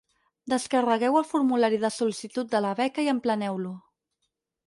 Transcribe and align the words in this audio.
Descarregueu 0.53 1.17
el 1.19 1.27
formulari 1.33 1.79
de 1.83 1.91
sol·licitud 1.97 2.49
de 2.55 2.63
la 2.67 2.73
beca 2.81 3.07
i 3.09 3.13
empleneu-lo. 3.15 3.77